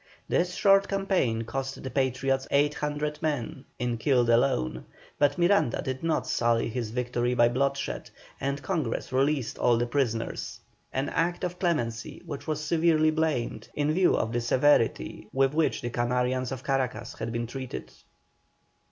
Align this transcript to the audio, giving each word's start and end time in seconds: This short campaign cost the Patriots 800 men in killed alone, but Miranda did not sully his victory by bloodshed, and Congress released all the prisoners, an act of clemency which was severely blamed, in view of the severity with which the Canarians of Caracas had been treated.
This 0.27 0.55
short 0.55 0.87
campaign 0.87 1.43
cost 1.43 1.83
the 1.83 1.89
Patriots 1.91 2.47
800 2.49 3.21
men 3.21 3.65
in 3.77 3.99
killed 3.99 4.31
alone, 4.31 4.85
but 5.19 5.37
Miranda 5.37 5.79
did 5.83 6.01
not 6.01 6.25
sully 6.25 6.69
his 6.69 6.89
victory 6.89 7.35
by 7.35 7.49
bloodshed, 7.49 8.09
and 8.39 8.63
Congress 8.63 9.13
released 9.13 9.59
all 9.59 9.77
the 9.77 9.85
prisoners, 9.85 10.59
an 10.91 11.07
act 11.09 11.43
of 11.43 11.59
clemency 11.59 12.19
which 12.25 12.47
was 12.47 12.63
severely 12.63 13.11
blamed, 13.11 13.69
in 13.75 13.93
view 13.93 14.17
of 14.17 14.33
the 14.33 14.41
severity 14.41 15.27
with 15.31 15.53
which 15.53 15.81
the 15.81 15.91
Canarians 15.91 16.51
of 16.51 16.63
Caracas 16.63 17.13
had 17.19 17.31
been 17.31 17.45
treated. 17.45 17.93